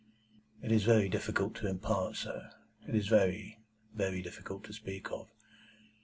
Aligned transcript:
"It 0.63 0.71
is 0.71 0.81
very 0.83 1.09
difficult 1.09 1.53
to 1.57 1.67
impart, 1.67 2.15
sir. 2.15 2.49
It 2.87 2.95
is 2.95 3.07
very, 3.07 3.59
very 3.93 4.23
difficult 4.23 4.63
to 4.63 4.73
speak 4.73 5.11
of. 5.11 5.27